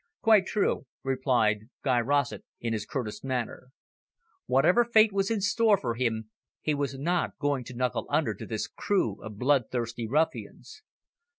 [0.23, 3.67] "Quite true," replied Guy Rossett in his curtest manner.
[4.47, 8.47] Whatever fate was in store for him, he was not going to knuckle under to
[8.47, 10.81] this crew of bloodthirsty ruffians.